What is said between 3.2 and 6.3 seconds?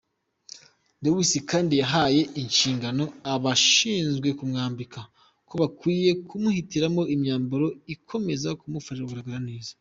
abashinzwe kumwambika ko bakwiriye